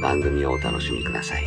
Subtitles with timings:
[0.00, 1.44] 番組をお楽しみください。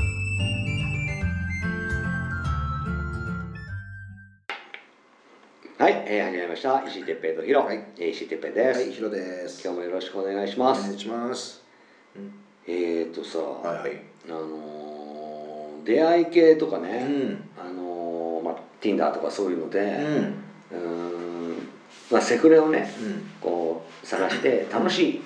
[5.78, 6.84] はい、えー、始まりました。
[6.88, 7.66] 石井哲平とヒロ。
[7.66, 9.64] はいえー石井哲平です、はい、ヒロです。
[9.64, 10.84] 今日もよろしくお願いしおます。
[10.84, 11.64] 願いします。
[12.68, 14.02] えーとさ、はいはい。
[14.30, 17.44] あのー出会い系とかね、ん。
[17.60, 19.86] あのーまあ、Tinder とかそういうので、うん。
[19.86, 21.70] うーん
[22.12, 23.24] まあ、セフレをねうん。
[23.42, 25.22] こう探して楽しい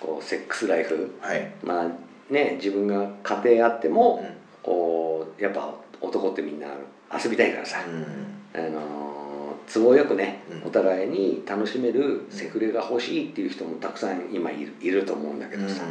[0.00, 1.52] こうセックスライフはい。
[1.62, 4.36] まあね自分が家庭あっても、うん。
[4.62, 6.66] こうやっぱ男ってみんな
[7.12, 8.60] 遊びたいからさ、うん。
[8.60, 9.28] あのー
[9.72, 10.68] 都合よくね、うん。
[10.68, 15.82] お互いに楽しめるセフレが欲しいっていう人もたくさん今いるいると思うんだけどさ、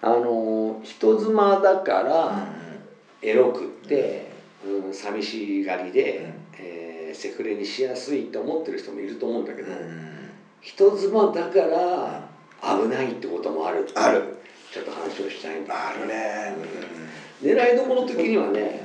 [0.00, 2.48] あのー人妻だから
[3.20, 4.32] エロくって、
[4.64, 6.64] うん、寂しがりで、うん。
[6.64, 10.30] えーセフレにしやすいと思ってる人もいると思うんだけど、うん。
[10.62, 12.26] 人妻だから
[12.62, 13.86] 危ないってこともある。
[13.94, 14.38] ある
[14.72, 15.90] ちょっと話をしたいんだ。
[15.90, 16.54] あるね。
[17.42, 18.80] 狙いどころ的にはね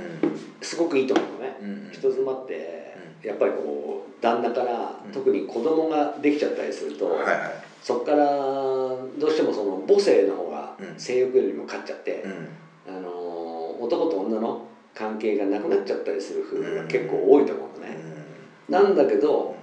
[0.62, 1.58] うすごくいいと思うのね。
[1.62, 1.88] ん。
[1.88, 1.94] うん。
[1.94, 5.12] 人妻ってやっぱりこう旦那からうん。
[5.12, 7.38] 特に子供ができちゃったりすると、はいはい。
[7.82, 11.00] そこからどうしてもその母性の方がうん。
[11.00, 12.96] 性欲よりも勝っちゃって、うん。
[12.96, 13.38] あのー
[13.80, 17.96] 男と女の関係がなくなっちゃったりする夫婦が結構多いと思うのね、
[18.68, 19.56] なんだけど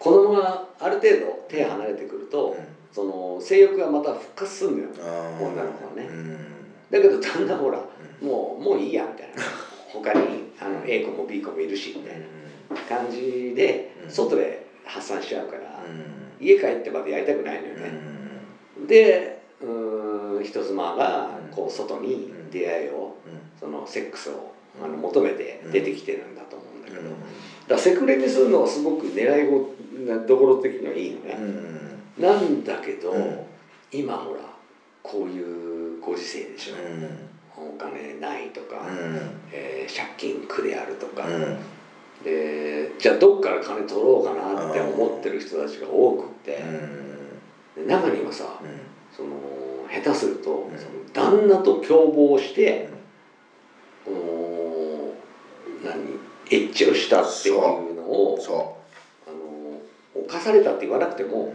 [0.00, 2.56] 子供がある程度手離れてくると、
[2.92, 4.88] その性欲がまた復活するんだよ。
[5.40, 6.06] 女の子はね。
[6.08, 6.36] うん。
[6.90, 7.78] だけど旦那ほら
[8.20, 9.42] もうもういいやみたいな。
[9.92, 14.10] 他にあの A 子も B 子もいるしみたいな感じでうん。
[14.10, 15.82] 外で発散しちゃうから、
[16.40, 16.46] うん。
[16.46, 17.92] 家帰ってまでやりたくないのようね、
[18.84, 18.86] ん。
[18.86, 21.54] でうーん人妻がうん。
[21.54, 27.10] こう外に出会いをうそのセックスをあの求めて出てきてるんだと思うんだけど、
[27.68, 29.70] だセクレにするのはすごく狙いご
[30.26, 32.01] どころ的にはいいのね、うん。
[32.18, 33.38] なんだけど、うん。
[33.90, 34.40] 今ほら
[35.02, 36.74] こういうご時世でしょ、
[37.58, 37.70] うん。
[37.74, 39.30] お金ないとか、うん。
[39.52, 41.56] えー借金苦であるとか、うん。
[42.24, 46.62] でじゃあどっから金取ろうかなって思ってる人たちが多くって、
[47.76, 48.60] で中にはさ
[49.14, 49.30] その
[49.90, 50.78] 下手すると、ん。
[50.78, 52.88] その旦那と共謀して、
[54.06, 55.14] お
[55.84, 56.18] 何
[56.50, 58.76] エッチをしたっていうのをそ
[59.26, 61.28] あの犯されたって言わなくてう。
[61.28, 61.52] も、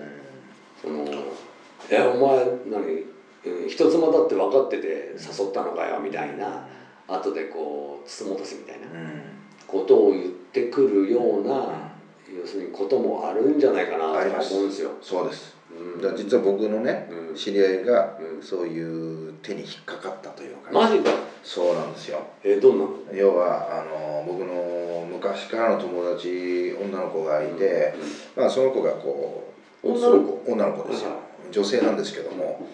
[0.82, 1.06] その
[1.90, 3.06] 「えお前何
[3.46, 6.68] うん人妻だって分かってて誘ったのかよ」みたいな
[7.08, 8.88] 後でこうつもたせみたいな。
[8.88, 9.22] うん。
[9.68, 11.92] ことを言ってくるような、
[12.34, 14.92] 要するにこともあるんじゃないかなと思うんですよ。
[15.02, 15.58] そうです。
[15.70, 16.02] うん。
[16.02, 17.36] だ実は僕のねうん。
[17.36, 18.42] 知り合いがうん。
[18.42, 21.12] そういう手に引っかかったというか、マジか。
[21.44, 22.22] そうなんですよ。
[22.46, 22.92] えどんなの？
[23.14, 27.94] 要はあの僕の昔からの友達女の子がいて、
[28.38, 31.10] まあ、その子がこう女の子女の子ですよ。
[31.12, 31.20] はい
[31.52, 32.68] 女性なんですけども、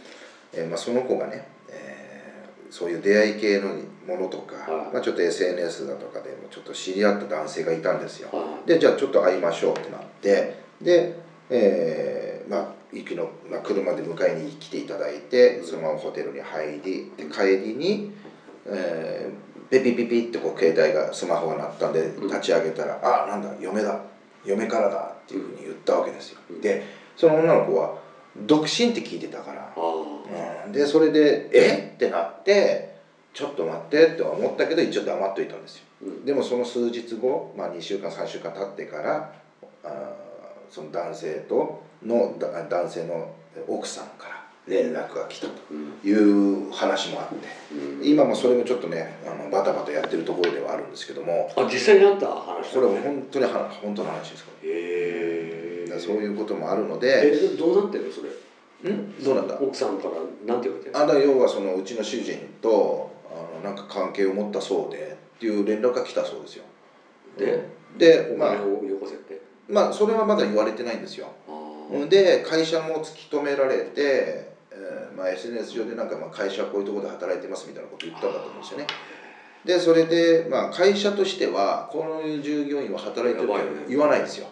[0.52, 3.68] えーまあ、その子がね、えーそういう出会い系の
[4.08, 4.94] ものとか、はい。
[4.94, 8.30] まあ、ちょっと SNS だとかでもちょっと知り合った男性がいたんですよ。
[8.34, 8.68] はい。
[8.68, 11.16] でじゃあちょっと会いましょうってなってで、
[11.52, 18.12] えーまあ行きの、まあ、車で迎えに来ていただいてそのままホテルに入りで帰りに、
[18.66, 22.28] えー、ピピピピってこう携帯がスマホが鳴ったんでうん。
[22.28, 24.02] 立ち上げたら「あなんだ嫁だ
[24.44, 26.40] 嫁からだ」っていうふうに言ったわけですよ。
[26.50, 26.62] うん。
[26.62, 27.98] でその女の子は
[28.38, 29.74] 独身って聞いてたから。
[30.66, 30.72] うん。
[30.72, 31.92] でそれで「え？
[31.96, 32.94] っ?」てなって
[33.34, 35.84] 「ちょっと待って」って思ったけど一応黙っといたんですよ。
[36.04, 36.26] うん。
[36.26, 39.34] でもその数日後、まあ、2週間3週間経ってから
[39.84, 43.32] あーその男性とのだ男性の
[43.68, 47.48] 奥さんから連絡が来たとうんいう話もあって。
[47.76, 48.08] うん。
[48.08, 51.52] 今もそれもちょっとねあのバタバタやってるところではあるんですけども。
[51.56, 54.52] あ実際にあった話これは本当には本当の話ですか？
[54.64, 54.83] へえ
[55.94, 58.92] からそういうこともあるのえででどうなってんのそれ？
[58.92, 59.24] ん？
[59.24, 59.58] どうなんだ？
[59.60, 60.14] 奥さんから
[60.54, 66.64] なんて言われてるあだ要はそのうちの主人とあのなんか関係を持ったそうでっていう連絡が来たそうですよ。
[67.38, 67.68] で？
[67.98, 69.42] でまあお金をよこせって？
[69.70, 71.28] まあそれはまだ言われてないんですよ。
[71.48, 72.08] あー。
[72.08, 78.88] で会社も突き止められて、えーまあ、SNS 上でなんかまあ会社はこういうところで働いてますみたいなこと言ったんだと思うんですよね。
[79.64, 83.86] でそれで、まあ、会社としてはこの従業員は働いてるとやばいね。
[83.88, 84.48] 言わないんですよ、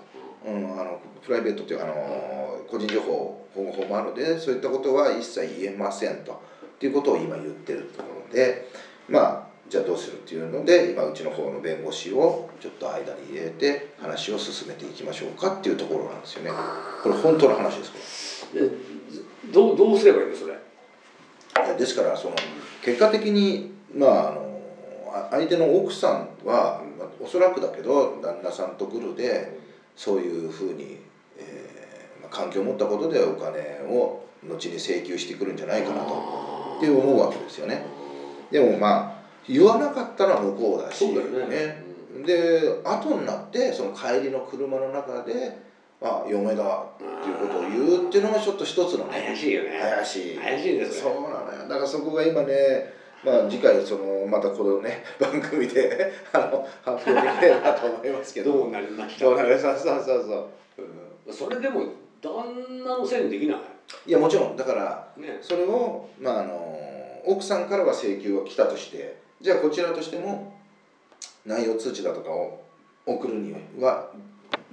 [0.45, 8.69] うん、あのプライベートというかあの個人情報保護法もあるのでそういったことは一切言えませんとっていうことを今言ってるところで
[9.09, 16.51] まあじゃあどうするっていうので今うちの方の弁護士をちょっと間に入れて話を進めていきましょうかっていうところなんですよね。
[17.03, 18.75] これ本当の話ですこれで
[19.53, 20.57] どうどうすればいいのそれ
[21.77, 22.35] ですからその
[22.83, 24.61] 結果的にまああの
[25.13, 29.59] あ相手の奥さんは、まあ、おそらくだけど旦那さんとグルで
[29.95, 30.97] そういうふうに、
[31.37, 36.13] えーまあ、関係を持ったことでお金を後に請求してくるんじゃないかなと。
[36.77, 37.83] って思うわけですよね。
[38.49, 41.07] でもまあ言わなかったのは向こうだし。
[41.07, 41.83] ね。
[42.25, 45.57] で後になってその帰りの車の中で
[46.01, 46.63] 「あ嫁だ」
[46.97, 49.79] っていうことを言うっていうのがちょっと一つのね怪しいよね。
[49.79, 50.37] 怪しい。
[50.37, 51.67] 怪しいですそうなのよ。
[51.69, 52.93] だからそこが今ね
[53.23, 58.51] まあ次回そのまたこのね 番組であの発表できればと思いますけど。
[58.53, 59.25] どうなりました？
[59.25, 60.35] そうそうそうそうそ
[60.83, 60.83] う、
[61.29, 61.85] それでも
[62.21, 62.31] 旦
[62.83, 63.59] 那のせいにできない？
[64.07, 64.55] いやもちろん。
[64.55, 65.39] だからね。
[65.41, 70.53] それをまああの奥さんからは請求が来たとしてじゃあこちらとしても
[71.45, 72.61] 内容通知だとかを
[73.05, 74.09] 送るには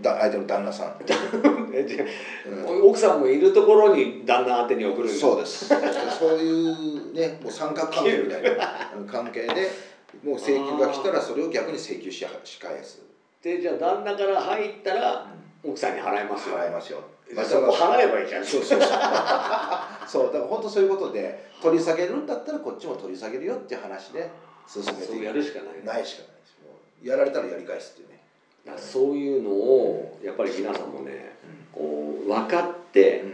[0.00, 2.64] だ相手の旦那さん、 うん。
[2.64, 5.66] あ奥さんもいるところに旦那宛てに送るそうです。
[5.66, 9.70] そういうねもう三角関係みたいな 関係で
[10.22, 13.02] もう請求が来たらそれを逆に請求しし返す、
[13.42, 15.26] でじゃあ旦那から入ったら
[15.64, 16.56] 奥さんに払いますよ。
[16.56, 17.02] 払いますよ。
[17.34, 18.44] まあそこ払えばいいじゃん。
[18.44, 18.90] そうそうそう。
[20.06, 24.28] そうだから本当そういうことで取り下げるんだったらこっちも取り下げるよっていう話で
[24.66, 25.84] 進めてそういやるしかない。
[25.84, 26.56] ないしかないです。
[26.64, 26.70] も
[27.02, 28.18] うやられたらやり返すっていうね。
[28.76, 31.36] そういうのをやっぱり皆さんもね
[31.72, 33.24] こう分かって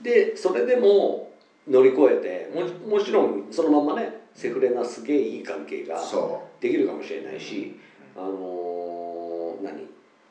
[0.00, 1.30] でそれでも
[1.68, 7.78] 乗り越えてももちろんそのままねセフレなすげえいい関係がそできるかもしれないし、
[8.16, 9.86] あのー何？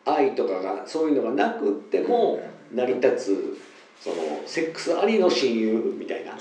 [0.07, 2.39] 愛とかがそういうのがなくっても
[2.73, 3.57] 成り立つ
[4.01, 4.15] その
[4.45, 6.37] セックスありの親友みたいな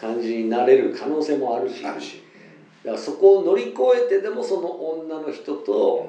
[0.00, 1.82] 感じになれる可能性もあるし。
[1.82, 6.08] だからそこを乗り越えてでもその女の人と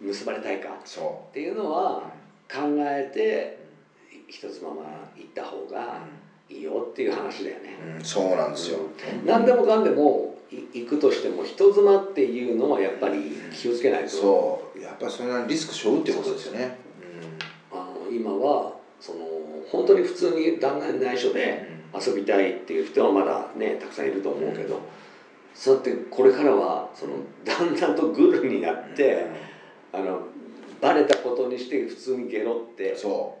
[0.00, 2.10] 結ばれたいかそっていうのは
[2.50, 3.64] 考えて
[4.28, 6.02] 人妻ま行った方が
[6.50, 7.76] いいよっていう話だよね。
[8.02, 8.78] そうなんですよ、
[9.24, 10.33] 何でもかんでもい
[10.72, 14.08] 行くとしても人妻っていうのはやっぱり気をつけないと。
[14.08, 14.80] そう。
[14.80, 16.76] やっぱりそれはリスク背負うってことですよね。
[17.72, 19.18] あの今はその
[19.70, 24.80] 本当に普通に旦那に内緒で遊びたいっていう人はまだねたくさんいると思うけど、
[25.54, 27.14] そうやってこれからはその
[27.44, 29.26] 旦那とグルになって、
[29.92, 30.20] あの
[30.80, 33.38] バレたことにして普通にゲロってっそ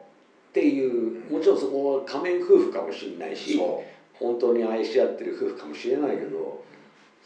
[0.52, 3.84] ていうもちろんそこは仮面夫婦かもしれないうしそ
[4.14, 6.64] 本当に愛し合ってる夫婦かもしれないけど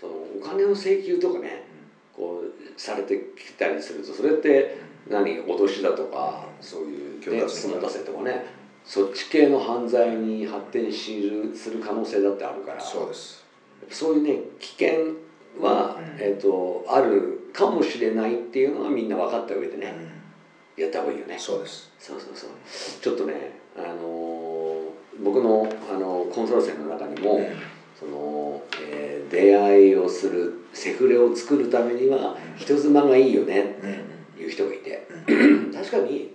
[0.01, 1.65] そのお金の請求とかね
[2.15, 4.77] こうされてきたりするとそれって
[5.09, 8.45] 何脅しだとかそういうね強奪積もたせとかね
[8.85, 13.45] そっち系の犯罪に発展しるする可能性だってあるからそうです。
[13.91, 15.29] そういうね危険
[15.61, 16.17] は、うん。
[16.19, 19.95] えー、とあるかもしれないっていうのはみんな分かった上でね、
[20.77, 21.37] やった方がいいよね。
[21.39, 21.91] そうです。
[21.99, 22.51] そうそうそう。
[23.01, 24.69] ちょっとね、あのー
[25.21, 27.57] 僕の、あのコンサル生の中にも、その、えー
[29.31, 33.65] 出会いをするセフレを作るためには人妻がいいよねっ
[34.37, 35.07] ていう人がいて。
[35.73, 36.35] 確かに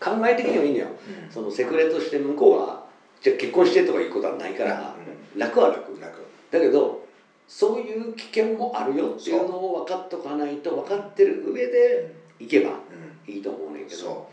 [0.00, 0.88] 考え的にはいいのよ。
[1.30, 2.84] そのセフレとして向こうが
[3.20, 4.94] じゃあ結婚してとかいうことはないから
[5.36, 5.98] 楽は楽。
[6.00, 6.24] 楽。
[6.50, 7.06] だけど
[7.48, 13.32] そういう危険もあるよっていうのを分かっとかないと分かってる上で行けばうん。
[13.32, 14.00] いいと思うねんけど。
[14.00, 14.28] そ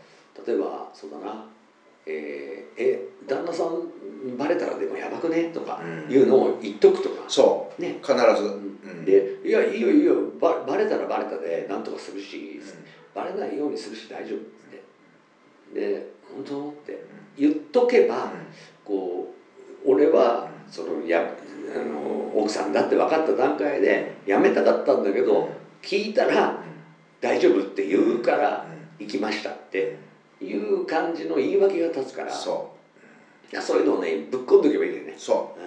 [0.46, 1.46] 例えばそうだな
[2.06, 5.44] えーえ旦那さんにバレたらでもやばくね？
[5.54, 6.12] とかうん。
[6.12, 7.22] いうのを言っとくとか。
[7.26, 7.80] う、そう。
[7.80, 7.98] ね。
[8.02, 8.42] 必ず。
[8.42, 9.04] うん。
[9.04, 10.16] で「いやいいよいいよ。
[10.40, 12.60] ババレたらバレたでなんとかするし
[13.14, 14.40] バレないようにするし大丈夫」っ
[15.72, 16.98] てで「本当?」って
[17.38, 18.32] 言っとけば
[18.84, 19.32] こ
[19.86, 21.30] う俺はそのや
[21.74, 25.48] あの奥さんだって分かった段階で辞めたかったんだけど
[25.82, 26.60] 聞いたら
[27.20, 28.66] 「大丈夫」って言うから
[28.98, 29.96] 行きましたって
[30.44, 32.32] いう感じの言い訳が立つから。
[32.32, 32.72] そ
[33.52, 35.14] いやそういうのをねぶっ込んでおけばいいんだよね。
[35.16, 35.60] う、そう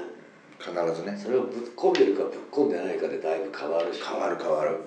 [0.60, 1.18] 必ずね。
[1.18, 4.02] それをぶっ込んでるかぶっ込んでないかでだいぶ変わるし。
[4.04, 4.78] 変わる変わる。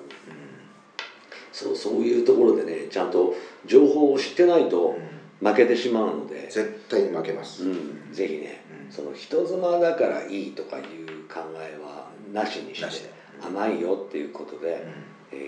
[1.52, 3.34] そうそういうところでねちゃんと
[3.66, 4.96] 情報を知ってないと
[5.40, 8.92] 負けてしまうので、絶対に負けます、うん、ぜひね、うん。
[8.92, 10.84] その人妻だからいいとかいう
[11.28, 13.20] 考えはなしにしてで。
[13.42, 14.84] 甘いよっていうことで、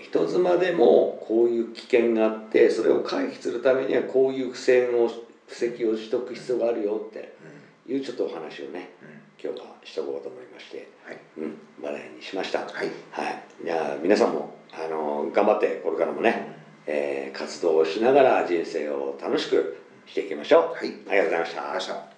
[0.05, 5.09] 人妻でもこういう危険があってそれを回避するためにはこういう付箋を
[5.49, 7.35] 布石をしとく必要があるよって
[7.87, 8.91] いうちょっとお話をね
[9.43, 11.19] 今日はしとこうと思いまして、はい。
[11.39, 12.61] うん、話題にしました。
[12.61, 12.71] はい。
[13.11, 16.53] はい、じゃあ皆さんもあの頑張ってこれからもね、
[16.87, 20.77] えー活動をしながら人生を楽しくしていきましょう。
[20.77, 20.95] はい。
[21.09, 22.12] ありがとうございました